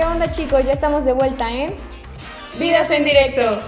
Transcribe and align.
¿Qué 0.00 0.06
onda 0.06 0.30
chicos? 0.30 0.64
Ya 0.64 0.72
estamos 0.72 1.04
de 1.04 1.12
vuelta 1.12 1.52
en 1.52 1.74
Vidas 2.58 2.90
en 2.90 3.04
directo. 3.04 3.60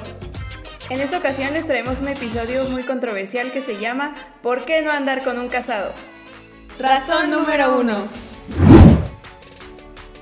En 0.88 0.98
esta 0.98 1.18
ocasión 1.18 1.52
les 1.52 1.66
traemos 1.66 2.00
un 2.00 2.08
episodio 2.08 2.64
muy 2.70 2.84
controversial 2.84 3.52
que 3.52 3.60
se 3.60 3.78
llama 3.78 4.14
¿Por 4.40 4.64
qué 4.64 4.80
no 4.80 4.90
andar 4.90 5.24
con 5.24 5.38
un 5.38 5.50
casado? 5.50 5.92
Razón 6.78 7.30
número 7.30 7.78
uno. 7.78 8.08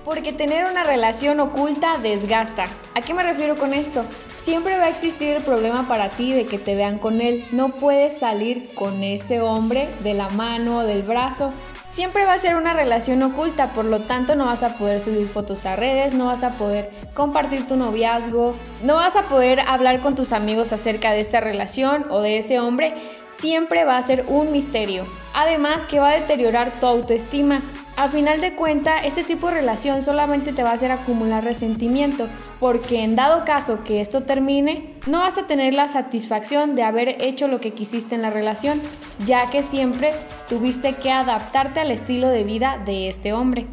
Porque 0.04 0.32
tener 0.32 0.68
una 0.68 0.82
relación 0.82 1.38
oculta 1.38 1.98
desgasta. 1.98 2.64
¿A 2.96 3.02
qué 3.02 3.14
me 3.14 3.22
refiero 3.22 3.54
con 3.54 3.72
esto? 3.72 4.04
Siempre 4.42 4.78
va 4.78 4.86
a 4.86 4.88
existir 4.88 5.36
el 5.36 5.44
problema 5.44 5.86
para 5.86 6.08
ti 6.08 6.32
de 6.32 6.44
que 6.44 6.58
te 6.58 6.74
vean 6.74 6.98
con 6.98 7.20
él. 7.20 7.44
No 7.52 7.68
puedes 7.68 8.18
salir 8.18 8.74
con 8.74 9.04
este 9.04 9.40
hombre 9.40 9.88
de 10.02 10.14
la 10.14 10.28
mano 10.30 10.78
o 10.78 10.82
del 10.82 11.04
brazo. 11.04 11.52
Siempre 11.92 12.24
va 12.24 12.34
a 12.34 12.38
ser 12.38 12.54
una 12.54 12.72
relación 12.72 13.20
oculta, 13.22 13.68
por 13.68 13.84
lo 13.84 14.02
tanto 14.02 14.36
no 14.36 14.46
vas 14.46 14.62
a 14.62 14.78
poder 14.78 15.00
subir 15.00 15.26
fotos 15.26 15.66
a 15.66 15.74
redes, 15.74 16.14
no 16.14 16.26
vas 16.26 16.44
a 16.44 16.50
poder 16.50 16.88
compartir 17.14 17.66
tu 17.66 17.74
noviazgo, 17.76 18.54
no 18.84 18.94
vas 18.94 19.16
a 19.16 19.22
poder 19.22 19.60
hablar 19.60 20.00
con 20.00 20.14
tus 20.14 20.32
amigos 20.32 20.72
acerca 20.72 21.10
de 21.10 21.20
esta 21.20 21.40
relación 21.40 22.06
o 22.10 22.20
de 22.22 22.38
ese 22.38 22.60
hombre. 22.60 22.94
Siempre 23.38 23.84
va 23.84 23.96
a 23.96 24.02
ser 24.02 24.24
un 24.28 24.52
misterio. 24.52 25.04
Además 25.34 25.84
que 25.86 25.98
va 25.98 26.10
a 26.10 26.20
deteriorar 26.20 26.70
tu 26.78 26.86
autoestima. 26.86 27.60
Al 28.00 28.08
final 28.08 28.40
de 28.40 28.54
cuenta, 28.54 29.04
este 29.04 29.22
tipo 29.22 29.48
de 29.48 29.56
relación 29.56 30.02
solamente 30.02 30.54
te 30.54 30.62
va 30.62 30.70
a 30.70 30.72
hacer 30.72 30.90
acumular 30.90 31.44
resentimiento, 31.44 32.28
porque 32.58 33.04
en 33.04 33.14
dado 33.14 33.44
caso 33.44 33.84
que 33.84 34.00
esto 34.00 34.22
termine, 34.22 34.94
no 35.06 35.18
vas 35.18 35.36
a 35.36 35.46
tener 35.46 35.74
la 35.74 35.86
satisfacción 35.86 36.76
de 36.76 36.82
haber 36.82 37.20
hecho 37.22 37.46
lo 37.46 37.60
que 37.60 37.74
quisiste 37.74 38.14
en 38.14 38.22
la 38.22 38.30
relación, 38.30 38.80
ya 39.26 39.50
que 39.50 39.62
siempre 39.62 40.14
tuviste 40.48 40.94
que 40.94 41.12
adaptarte 41.12 41.80
al 41.80 41.90
estilo 41.90 42.28
de 42.28 42.42
vida 42.42 42.80
de 42.86 43.10
este 43.10 43.34
hombre. 43.34 43.66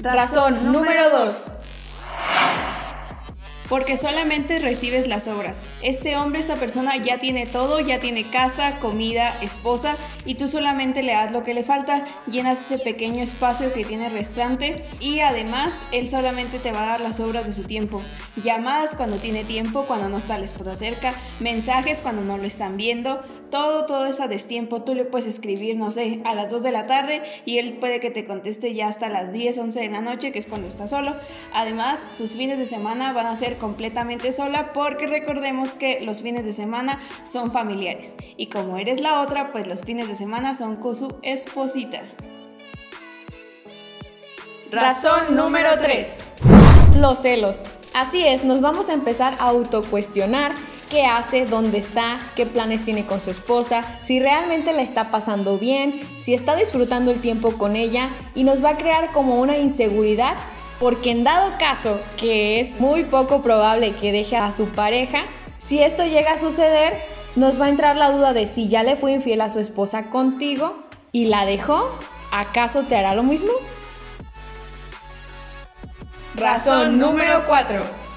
Razón 0.00 0.72
número 0.72 1.10
2 1.10 1.50
porque 3.68 3.96
solamente 3.96 4.58
recibes 4.58 5.06
las 5.06 5.28
obras. 5.28 5.60
Este 5.82 6.16
hombre, 6.16 6.40
esta 6.40 6.56
persona 6.56 6.96
ya 6.96 7.18
tiene 7.18 7.46
todo, 7.46 7.80
ya 7.80 7.98
tiene 7.98 8.24
casa, 8.24 8.78
comida, 8.80 9.34
esposa 9.42 9.96
y 10.24 10.34
tú 10.34 10.48
solamente 10.48 11.02
le 11.02 11.12
das 11.12 11.32
lo 11.32 11.44
que 11.44 11.54
le 11.54 11.64
falta, 11.64 12.06
llenas 12.26 12.60
ese 12.60 12.78
pequeño 12.78 13.22
espacio 13.22 13.72
que 13.72 13.84
tiene 13.84 14.08
restante 14.08 14.84
y 15.00 15.20
además 15.20 15.72
él 15.92 16.10
solamente 16.10 16.58
te 16.58 16.72
va 16.72 16.82
a 16.82 16.86
dar 16.86 17.00
las 17.00 17.20
obras 17.20 17.46
de 17.46 17.52
su 17.52 17.64
tiempo. 17.64 18.02
Llamadas 18.42 18.94
cuando 18.94 19.16
tiene 19.16 19.44
tiempo, 19.44 19.84
cuando 19.86 20.08
no 20.08 20.18
está 20.18 20.38
la 20.38 20.44
esposa 20.44 20.76
cerca, 20.76 21.14
mensajes 21.40 22.00
cuando 22.00 22.22
no 22.22 22.38
lo 22.38 22.44
están 22.44 22.76
viendo, 22.76 23.22
todo, 23.50 23.86
todo 23.86 24.06
es 24.06 24.20
a 24.20 24.28
destiempo. 24.28 24.82
Tú 24.82 24.94
le 24.94 25.04
puedes 25.04 25.26
escribir, 25.26 25.76
no 25.76 25.90
sé, 25.90 26.20
a 26.24 26.34
las 26.34 26.50
2 26.50 26.62
de 26.62 26.70
la 26.70 26.86
tarde 26.86 27.22
y 27.44 27.58
él 27.58 27.74
puede 27.74 28.00
que 28.00 28.10
te 28.10 28.24
conteste 28.24 28.74
ya 28.74 28.88
hasta 28.88 29.08
las 29.08 29.32
10, 29.32 29.58
11 29.58 29.80
de 29.80 29.88
la 29.88 30.00
noche, 30.00 30.32
que 30.32 30.38
es 30.38 30.46
cuando 30.46 30.68
está 30.68 30.86
solo. 30.86 31.16
Además, 31.52 32.00
tus 32.16 32.32
fines 32.32 32.58
de 32.58 32.66
semana 32.66 33.12
van 33.12 33.26
a 33.26 33.36
ser 33.36 33.56
completamente 33.56 34.32
sola 34.32 34.72
porque 34.72 35.06
recordemos 35.06 35.74
que 35.74 36.00
los 36.00 36.22
fines 36.22 36.44
de 36.44 36.52
semana 36.52 37.00
son 37.30 37.52
familiares. 37.52 38.14
Y 38.36 38.46
como 38.46 38.78
eres 38.78 39.00
la 39.00 39.22
otra, 39.22 39.52
pues 39.52 39.66
los 39.66 39.82
fines 39.82 40.08
de 40.08 40.16
semana 40.16 40.54
son 40.54 40.76
con 40.76 40.94
su 40.94 41.18
esposita. 41.22 42.02
Razón 44.70 45.34
número 45.34 45.70
3. 45.78 46.18
Los 46.98 47.22
celos. 47.22 47.64
Así 47.94 48.24
es, 48.24 48.44
nos 48.44 48.60
vamos 48.60 48.90
a 48.90 48.92
empezar 48.92 49.34
a 49.40 49.48
autocuestionar 49.48 50.54
qué 50.88 51.06
hace, 51.06 51.46
dónde 51.46 51.78
está, 51.78 52.18
qué 52.34 52.46
planes 52.46 52.84
tiene 52.84 53.06
con 53.06 53.20
su 53.20 53.30
esposa, 53.30 53.84
si 54.02 54.20
realmente 54.20 54.72
la 54.72 54.82
está 54.82 55.10
pasando 55.10 55.58
bien, 55.58 56.00
si 56.20 56.34
está 56.34 56.56
disfrutando 56.56 57.10
el 57.10 57.20
tiempo 57.20 57.52
con 57.52 57.76
ella 57.76 58.08
y 58.34 58.44
nos 58.44 58.64
va 58.64 58.70
a 58.70 58.76
crear 58.76 59.12
como 59.12 59.40
una 59.40 59.56
inseguridad 59.56 60.36
porque 60.80 61.10
en 61.10 61.24
dado 61.24 61.52
caso 61.58 62.00
que 62.16 62.60
es 62.60 62.80
muy 62.80 63.04
poco 63.04 63.42
probable 63.42 63.92
que 63.92 64.12
deje 64.12 64.36
a 64.36 64.52
su 64.52 64.68
pareja, 64.68 65.22
si 65.58 65.82
esto 65.82 66.04
llega 66.04 66.32
a 66.32 66.38
suceder, 66.38 66.96
nos 67.36 67.60
va 67.60 67.66
a 67.66 67.68
entrar 67.68 67.96
la 67.96 68.10
duda 68.10 68.32
de 68.32 68.46
si 68.46 68.68
ya 68.68 68.82
le 68.82 68.96
fue 68.96 69.12
infiel 69.12 69.40
a 69.40 69.50
su 69.50 69.58
esposa 69.58 70.04
contigo 70.04 70.76
y 71.12 71.26
la 71.26 71.44
dejó, 71.46 71.90
¿acaso 72.30 72.84
te 72.84 72.96
hará 72.96 73.14
lo 73.14 73.22
mismo? 73.22 73.50
Razón 76.36 76.98
número 76.98 77.44
4 77.46 78.07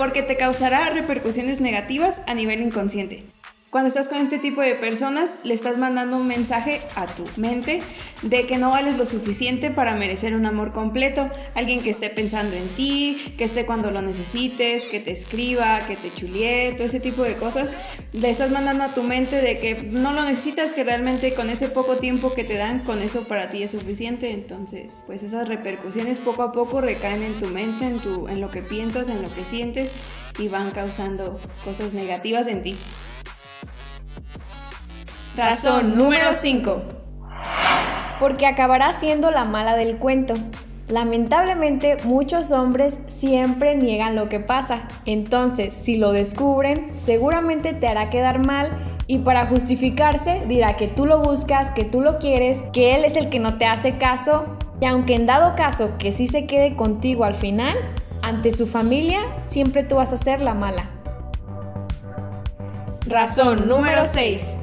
porque 0.00 0.22
te 0.22 0.38
causará 0.38 0.88
repercusiones 0.88 1.60
negativas 1.60 2.22
a 2.26 2.32
nivel 2.32 2.62
inconsciente. 2.62 3.22
Cuando 3.70 3.86
estás 3.86 4.08
con 4.08 4.18
este 4.18 4.40
tipo 4.40 4.62
de 4.62 4.74
personas, 4.74 5.34
le 5.44 5.54
estás 5.54 5.78
mandando 5.78 6.16
un 6.16 6.26
mensaje 6.26 6.80
a 6.96 7.06
tu 7.06 7.22
mente 7.36 7.80
de 8.22 8.44
que 8.44 8.58
no 8.58 8.70
vales 8.70 8.98
lo 8.98 9.06
suficiente 9.06 9.70
para 9.70 9.94
merecer 9.94 10.34
un 10.34 10.44
amor 10.44 10.72
completo. 10.72 11.30
Alguien 11.54 11.80
que 11.80 11.90
esté 11.90 12.10
pensando 12.10 12.56
en 12.56 12.66
ti, 12.70 13.32
que 13.38 13.44
esté 13.44 13.66
cuando 13.66 13.92
lo 13.92 14.02
necesites, 14.02 14.86
que 14.86 14.98
te 14.98 15.12
escriba, 15.12 15.78
que 15.86 15.94
te 15.94 16.12
chulie, 16.12 16.72
todo 16.72 16.82
ese 16.82 16.98
tipo 16.98 17.22
de 17.22 17.36
cosas. 17.36 17.70
Le 18.12 18.28
estás 18.28 18.50
mandando 18.50 18.82
a 18.82 18.88
tu 18.88 19.04
mente 19.04 19.36
de 19.36 19.60
que 19.60 19.76
no 19.84 20.12
lo 20.14 20.24
necesitas, 20.24 20.72
que 20.72 20.82
realmente 20.82 21.34
con 21.34 21.48
ese 21.48 21.68
poco 21.68 21.94
tiempo 21.94 22.34
que 22.34 22.42
te 22.42 22.54
dan, 22.54 22.80
con 22.80 23.00
eso 23.00 23.28
para 23.28 23.50
ti 23.50 23.62
es 23.62 23.70
suficiente. 23.70 24.32
Entonces, 24.32 25.04
pues 25.06 25.22
esas 25.22 25.46
repercusiones 25.46 26.18
poco 26.18 26.42
a 26.42 26.50
poco 26.50 26.80
recaen 26.80 27.22
en 27.22 27.34
tu 27.34 27.46
mente, 27.46 27.86
en, 27.86 28.00
tu, 28.00 28.26
en 28.26 28.40
lo 28.40 28.50
que 28.50 28.62
piensas, 28.62 29.08
en 29.08 29.22
lo 29.22 29.32
que 29.32 29.44
sientes 29.44 29.92
y 30.40 30.48
van 30.48 30.72
causando 30.72 31.38
cosas 31.64 31.92
negativas 31.92 32.48
en 32.48 32.64
ti. 32.64 32.76
Razón 35.40 35.96
número 35.96 36.34
5. 36.34 36.82
Porque 38.20 38.46
acabará 38.46 38.92
siendo 38.92 39.30
la 39.30 39.44
mala 39.44 39.74
del 39.74 39.96
cuento. 39.96 40.34
Lamentablemente 40.86 41.96
muchos 42.04 42.50
hombres 42.50 43.00
siempre 43.06 43.74
niegan 43.74 44.16
lo 44.16 44.28
que 44.28 44.40
pasa, 44.40 44.82
entonces 45.06 45.72
si 45.72 45.96
lo 45.96 46.12
descubren 46.12 46.92
seguramente 46.94 47.72
te 47.72 47.88
hará 47.88 48.10
quedar 48.10 48.44
mal 48.44 48.76
y 49.06 49.20
para 49.20 49.46
justificarse 49.46 50.42
dirá 50.46 50.76
que 50.76 50.88
tú 50.88 51.06
lo 51.06 51.22
buscas, 51.22 51.70
que 51.70 51.84
tú 51.84 52.02
lo 52.02 52.18
quieres, 52.18 52.62
que 52.74 52.94
él 52.94 53.06
es 53.06 53.16
el 53.16 53.30
que 53.30 53.38
no 53.38 53.56
te 53.56 53.64
hace 53.64 53.96
caso 53.96 54.44
y 54.78 54.84
aunque 54.84 55.14
en 55.14 55.24
dado 55.24 55.56
caso 55.56 55.92
que 55.98 56.12
sí 56.12 56.26
se 56.26 56.44
quede 56.44 56.76
contigo 56.76 57.24
al 57.24 57.34
final, 57.34 57.78
ante 58.20 58.52
su 58.52 58.66
familia 58.66 59.20
siempre 59.46 59.84
tú 59.84 59.96
vas 59.96 60.12
a 60.12 60.18
ser 60.18 60.42
la 60.42 60.52
mala. 60.52 60.84
Razón 63.06 63.66
número 63.66 64.04
6. 64.04 64.60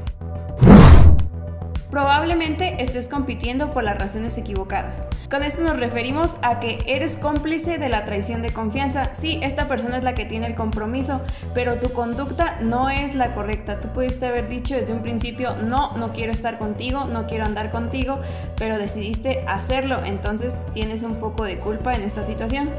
Probablemente 1.90 2.84
estés 2.84 3.08
compitiendo 3.08 3.72
por 3.72 3.84
las 3.84 3.98
razones 3.98 4.38
equivocadas. 4.38 5.08
Con 5.30 5.44
esto 5.44 5.62
nos 5.62 5.80
referimos 5.80 6.36
a 6.42 6.60
que 6.60 6.80
eres 6.86 7.16
cómplice 7.16 7.78
de 7.78 7.88
la 7.88 8.04
traición 8.04 8.42
de 8.42 8.52
confianza. 8.52 9.12
Sí, 9.14 9.40
esta 9.42 9.68
persona 9.68 9.98
es 9.98 10.04
la 10.04 10.14
que 10.14 10.26
tiene 10.26 10.48
el 10.48 10.56
compromiso, 10.56 11.22
pero 11.54 11.80
tu 11.80 11.92
conducta 11.92 12.58
no 12.62 12.90
es 12.90 13.16
la 13.16 13.34
correcta. 13.34 13.80
Tú 13.80 13.88
pudiste 13.90 14.28
haber 14.28 14.50
dicho 14.50 14.76
desde 14.76 14.94
un 14.94 15.02
principio, 15.02 15.56
no, 15.56 15.96
no 15.98 16.12
quiero 16.12 16.34
estar 16.34 16.60
contigo, 16.60 17.06
no 17.06 17.26
quiero 17.26 17.46
andar 17.46 17.72
contigo, 17.72 18.20
pero 18.58 18.78
decidiste 18.78 19.46
hacerlo, 19.48 20.04
entonces 20.04 20.56
tienes 20.74 21.04
un 21.04 21.16
poco 21.16 21.46
de 21.46 21.58
culpa 21.58 21.94
en 21.94 22.02
esta 22.02 22.26
situación. 22.26 22.70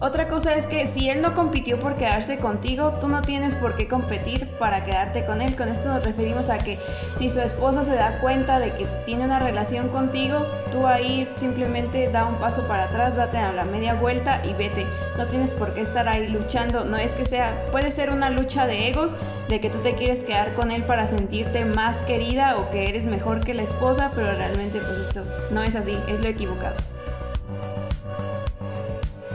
Otra 0.00 0.28
cosa 0.28 0.54
es 0.54 0.68
que 0.68 0.86
si 0.86 1.10
él 1.10 1.20
no 1.20 1.34
compitió 1.34 1.80
por 1.80 1.96
quedarse 1.96 2.38
contigo, 2.38 2.94
tú 3.00 3.08
no 3.08 3.20
tienes 3.20 3.56
por 3.56 3.74
qué 3.74 3.88
competir 3.88 4.48
para 4.56 4.84
quedarte 4.84 5.26
con 5.26 5.42
él. 5.42 5.56
Con 5.56 5.68
esto 5.68 5.88
nos 5.88 6.04
referimos 6.04 6.50
a 6.50 6.58
que 6.58 6.78
si 7.18 7.28
su 7.28 7.40
esposa 7.40 7.82
se 7.82 7.96
da 7.96 8.20
cuenta 8.20 8.60
de 8.60 8.76
que 8.76 8.86
tiene 9.06 9.24
una 9.24 9.40
relación 9.40 9.88
contigo, 9.88 10.46
tú 10.70 10.86
ahí 10.86 11.28
simplemente 11.34 12.08
da 12.10 12.26
un 12.26 12.36
paso 12.36 12.68
para 12.68 12.84
atrás, 12.84 13.16
date 13.16 13.38
a 13.38 13.52
la 13.52 13.64
media 13.64 13.94
vuelta 13.94 14.40
y 14.44 14.52
vete. 14.52 14.86
No 15.16 15.26
tienes 15.26 15.52
por 15.52 15.74
qué 15.74 15.80
estar 15.80 16.08
ahí 16.08 16.28
luchando. 16.28 16.84
No 16.84 16.96
es 16.96 17.12
que 17.16 17.26
sea, 17.26 17.66
puede 17.72 17.90
ser 17.90 18.10
una 18.10 18.30
lucha 18.30 18.68
de 18.68 18.88
egos, 18.88 19.16
de 19.48 19.60
que 19.60 19.68
tú 19.68 19.78
te 19.78 19.96
quieres 19.96 20.22
quedar 20.22 20.54
con 20.54 20.70
él 20.70 20.84
para 20.84 21.08
sentirte 21.08 21.64
más 21.64 22.02
querida 22.02 22.56
o 22.56 22.70
que 22.70 22.88
eres 22.88 23.06
mejor 23.06 23.40
que 23.40 23.52
la 23.52 23.62
esposa, 23.62 24.12
pero 24.14 24.30
realmente 24.30 24.78
pues 24.78 25.08
esto 25.08 25.24
no 25.50 25.64
es 25.64 25.74
así, 25.74 25.98
es 26.06 26.20
lo 26.20 26.28
equivocado. 26.28 26.76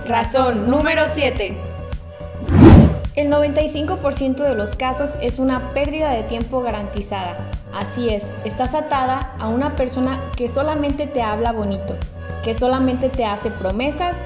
Razón 0.06 0.70
número 0.70 1.04
7. 1.08 1.58
El 3.16 3.32
95% 3.32 4.36
de 4.36 4.54
los 4.54 4.76
casos 4.76 5.16
es 5.22 5.40
una 5.40 5.74
pérdida 5.74 6.10
de 6.12 6.24
tiempo 6.24 6.62
garantizada. 6.62 7.48
Así 7.74 8.10
es, 8.10 8.34
estás 8.44 8.74
atada 8.74 9.34
a 9.40 9.48
una 9.48 9.78
persona 9.78 10.32
que 10.36 10.50
solamente 10.50 11.08
te 11.08 11.22
habla 11.22 11.54
bonito, 11.54 11.96
que 12.44 12.54
solamente 12.54 13.08
te 13.08 13.24
hace 13.24 13.50
promesas 13.50 14.18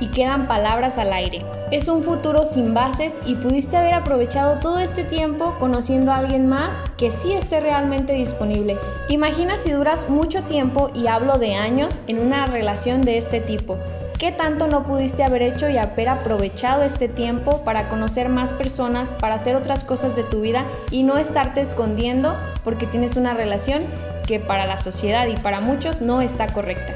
y 0.00 0.08
quedan 0.08 0.46
palabras 0.46 0.98
al 0.98 1.12
aire. 1.12 1.44
Es 1.70 1.88
un 1.88 2.02
futuro 2.02 2.46
sin 2.46 2.74
bases 2.74 3.18
y 3.24 3.34
pudiste 3.36 3.76
haber 3.76 3.94
aprovechado 3.94 4.58
todo 4.60 4.78
este 4.78 5.04
tiempo 5.04 5.56
conociendo 5.58 6.12
a 6.12 6.18
alguien 6.18 6.48
más 6.48 6.82
que 6.96 7.10
sí 7.10 7.32
esté 7.32 7.60
realmente 7.60 8.12
disponible. 8.12 8.78
Imagina 9.08 9.58
si 9.58 9.72
duras 9.72 10.08
mucho 10.08 10.44
tiempo, 10.44 10.90
y 10.94 11.06
hablo 11.06 11.38
de 11.38 11.54
años, 11.54 12.00
en 12.06 12.20
una 12.20 12.46
relación 12.46 13.02
de 13.02 13.18
este 13.18 13.40
tipo. 13.40 13.78
¿Qué 14.18 14.30
tanto 14.30 14.68
no 14.68 14.84
pudiste 14.84 15.24
haber 15.24 15.42
hecho 15.42 15.68
y 15.68 15.76
haber 15.76 16.08
aprovechado 16.08 16.82
este 16.82 17.08
tiempo 17.08 17.64
para 17.64 17.88
conocer 17.88 18.28
más 18.28 18.52
personas, 18.52 19.12
para 19.12 19.34
hacer 19.34 19.56
otras 19.56 19.84
cosas 19.84 20.14
de 20.14 20.22
tu 20.22 20.40
vida 20.40 20.64
y 20.90 21.02
no 21.02 21.18
estarte 21.18 21.60
escondiendo 21.60 22.36
porque 22.62 22.86
tienes 22.86 23.16
una 23.16 23.34
relación 23.34 23.84
que 24.26 24.40
para 24.40 24.66
la 24.66 24.78
sociedad 24.78 25.26
y 25.26 25.36
para 25.36 25.60
muchos 25.60 26.00
no 26.00 26.20
está 26.20 26.46
correcta? 26.46 26.94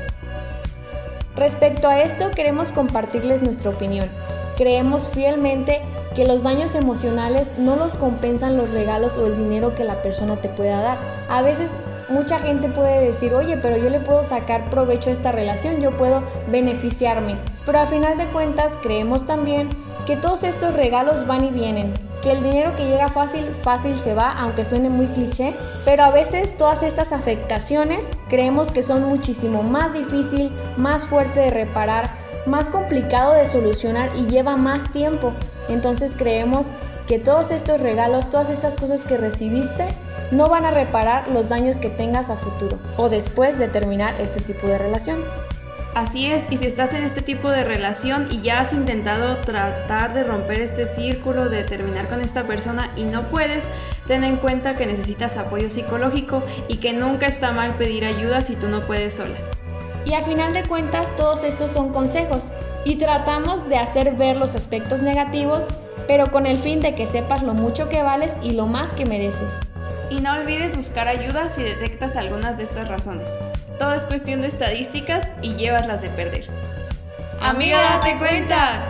Respecto 1.39 1.87
a 1.87 2.03
esto, 2.03 2.33
queremos 2.33 2.73
compartirles 2.73 3.43
nuestra 3.43 3.71
opinión. 3.71 4.09
Creemos 4.57 5.09
fielmente 5.09 5.83
que 6.17 6.27
los 6.27 6.43
daños 6.43 6.75
emocionales 6.75 7.61
no 7.61 7.77
los 7.77 7.95
compensan 7.95 8.57
los 8.57 8.71
regalos 8.71 9.17
o 9.17 9.27
el 9.29 9.39
dinero 9.39 9.73
que 9.73 9.85
la 9.85 10.03
persona 10.03 10.41
te 10.41 10.49
pueda 10.49 10.81
dar. 10.81 10.99
A 11.29 11.43
veces 11.43 11.77
mucha 12.09 12.41
gente 12.41 12.69
puede 12.69 13.07
decir, 13.07 13.35
oye, 13.35 13.57
pero 13.57 13.77
yo 13.77 13.89
le 13.89 14.01
puedo 14.01 14.25
sacar 14.25 14.69
provecho 14.69 15.11
a 15.11 15.13
esta 15.13 15.31
relación, 15.31 15.81
yo 15.81 15.97
puedo 15.97 16.25
beneficiarme. 16.51 17.37
Pero 17.65 17.79
al 17.79 17.87
final 17.87 18.19
de 18.19 18.27
cuentas 18.31 18.77
creemos 18.83 19.25
también 19.25 19.69
que 20.07 20.17
todos 20.17 20.43
estos 20.43 20.75
regalos 20.75 21.25
van 21.25 21.45
y 21.45 21.53
vienen, 21.53 21.95
que 22.23 22.33
el 22.33 22.43
dinero 22.43 22.75
que 22.77 22.87
llega 22.87 23.09
fácil, 23.09 23.47
fácil 23.63 23.97
se 23.99 24.15
va, 24.15 24.33
aunque 24.33 24.65
suene 24.65 24.89
muy 24.89 25.07
cliché, 25.07 25.55
pero 25.85 26.05
a 26.05 26.11
veces 26.11 26.57
todas 26.57 26.83
estas 26.83 27.13
afectaciones 27.13 28.07
creemos 28.29 28.73
que 28.73 28.83
son 28.83 29.05
muchísimo 29.05 29.63
más 29.63 29.93
difícil, 29.93 30.53
más 30.77 31.07
fuerte 31.07 31.41
de 31.41 31.51
reparar, 31.51 32.11
más 32.47 32.71
complicado 32.71 33.35
de 33.35 33.47
solucionar 33.47 34.11
y 34.17 34.27
lleva 34.27 34.57
más 34.57 34.91
tiempo. 34.93 35.33
Entonces 35.69 36.17
creemos 36.17 36.69
que 37.07 37.19
todos 37.19 37.51
estos 37.51 37.81
regalos, 37.81 38.31
todas 38.31 38.51
estas 38.51 38.77
cosas 38.77 39.05
que 39.05 39.17
recibiste, 39.17 39.89
no 40.31 40.49
van 40.49 40.67
a 40.67 40.71
reparar 40.71 41.29
los 41.29 41.49
daños 41.49 41.79
que 41.79 41.89
tengas 41.89 42.29
a 42.31 42.37
futuro 42.37 42.79
o 42.97 43.09
después 43.09 43.59
de 43.59 43.69
terminar 43.69 44.21
este 44.21 44.41
tipo 44.41 44.67
de 44.67 44.77
relación. 44.77 45.25
Así 45.99 46.27
es, 46.27 46.45
y 46.49 46.59
si 46.59 46.67
estás 46.67 46.95
en 46.95 47.03
este 47.03 47.23
tipo 47.23 47.51
de 47.51 47.65
relación 47.65 48.29
y 48.31 48.41
ya 48.41 48.61
has 48.61 48.73
intentado 48.73 49.39
tratar 49.39 50.15
de 50.15 50.23
romper 50.23 50.61
este 50.61 50.87
círculo, 50.87 51.49
de 51.49 51.65
terminar 51.65 52.07
con 52.07 52.21
esta 52.21 52.45
persona 52.45 52.93
y 52.95 53.03
no 53.03 53.31
puedes, 53.31 53.65
ten 54.07 54.23
en 54.23 54.37
cuenta 54.37 54.77
que 54.77 54.87
necesitas 54.87 55.37
apoyo 55.37 55.71
psicológico 55.71 56.45
y 56.69 56.77
que 56.77 56.93
nunca 56.93 57.27
está 57.27 57.51
mal 57.51 57.75
pedir 57.75 58.05
ayuda 58.05 58.43
si 58.43 58.55
tú 58.55 58.69
no 58.69 58.87
puedes 58.87 59.15
sola. 59.15 59.35
Y 60.05 60.15
a 60.15 60.23
final 60.23 60.55
de 60.55 60.63
cuentas 60.63 61.11
todos 61.17 61.43
estos 61.43 61.73
son 61.73 61.93
consejos 61.93 62.53
y 62.85 62.95
tratamos 62.95 63.69
de 63.69 63.79
hacer 63.79 64.15
ver 64.15 64.37
los 64.37 64.55
aspectos 64.55 65.03
negativos, 65.03 65.67
pero 66.07 66.31
con 66.31 66.47
el 66.47 66.61
fin 66.61 66.79
de 66.79 66.95
que 66.95 67.09
sepas 67.09 67.43
lo 67.43 67.55
mucho 67.55 67.89
que 67.89 68.05
vales 68.05 68.35
y 68.41 68.53
lo 68.53 68.67
más 68.67 68.95
que 68.95 69.05
mereces. 69.05 69.53
Y 70.11 70.21
no 70.21 70.35
olvides 70.35 70.77
buscar 70.77 71.09
ayuda 71.09 71.49
si 71.49 71.65
detectas 71.65 72.15
algunas 72.15 72.57
de 72.57 72.63
estas 72.63 72.87
razones. 72.87 73.29
Todo 73.79 73.93
es 73.93 74.05
cuestión 74.05 74.43
de 74.43 74.49
estadísticas 74.49 75.31
y 75.41 75.55
llevas 75.55 75.87
las 75.87 76.03
de 76.03 76.09
perder. 76.11 76.49
Amiga, 77.41 77.81
date 77.81 78.19
cuenta. 78.19 78.85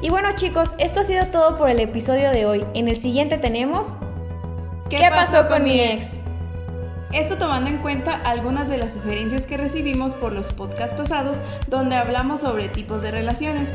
Y 0.00 0.08
bueno 0.08 0.30
chicos, 0.34 0.74
esto 0.78 1.00
ha 1.00 1.02
sido 1.02 1.26
todo 1.26 1.58
por 1.58 1.68
el 1.68 1.78
episodio 1.78 2.30
de 2.30 2.46
hoy. 2.46 2.64
En 2.72 2.88
el 2.88 2.98
siguiente 2.98 3.36
tenemos... 3.36 3.96
¿Qué, 4.88 4.98
pasó, 5.10 5.46
con 5.46 5.62
mi 5.62 5.78
ex? 5.78 6.14
Esto 7.12 7.36
tomando 7.36 7.68
en 7.68 7.78
cuenta 7.78 8.14
algunas 8.24 8.68
de 8.68 8.78
las 8.78 8.94
sugerencias 8.94 9.44
que 9.44 9.56
recibimos 9.56 10.14
por 10.14 10.32
los 10.32 10.52
podcasts 10.52 10.96
pasados 10.96 11.40
donde 11.68 11.96
hablamos 11.96 12.40
sobre 12.40 12.68
tipos 12.68 13.02
de 13.02 13.10
relaciones. 13.10 13.70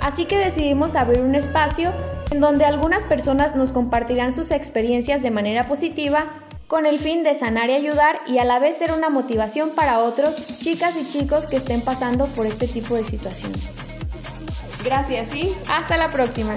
Así 0.00 0.24
que 0.24 0.38
decidimos 0.38 0.96
abrir 0.96 1.20
un 1.20 1.34
espacio 1.34 1.92
en 2.30 2.40
donde 2.40 2.64
algunas 2.64 3.04
personas 3.04 3.54
nos 3.54 3.70
compartirán 3.70 4.32
sus 4.32 4.50
experiencias 4.50 5.22
de 5.22 5.30
manera 5.30 5.66
positiva 5.66 6.26
con 6.70 6.86
el 6.86 7.00
fin 7.00 7.24
de 7.24 7.34
sanar 7.34 7.68
y 7.68 7.72
ayudar 7.72 8.20
y 8.28 8.38
a 8.38 8.44
la 8.44 8.60
vez 8.60 8.78
ser 8.78 8.92
una 8.92 9.10
motivación 9.10 9.70
para 9.70 9.98
otros 9.98 10.36
chicas 10.60 10.94
y 10.96 11.04
chicos 11.04 11.48
que 11.48 11.56
estén 11.56 11.80
pasando 11.80 12.26
por 12.28 12.46
este 12.46 12.68
tipo 12.68 12.94
de 12.94 13.04
situaciones. 13.04 13.68
Gracias 14.84 15.34
y 15.34 15.52
hasta 15.68 15.96
la 15.96 16.12
próxima. 16.12 16.56